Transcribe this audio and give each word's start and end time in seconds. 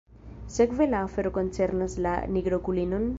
Sekve 0.53 0.87
la 0.93 1.01
afero 1.07 1.33
koncernas 1.37 1.99
la 2.09 2.17
nigrokulinon? 2.39 3.09